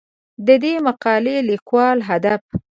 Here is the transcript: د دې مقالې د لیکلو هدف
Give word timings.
د 0.47 0.49
دې 0.63 0.73
مقالې 0.87 1.35
د 1.43 1.45
لیکلو 1.49 2.01
هدف 2.09 2.41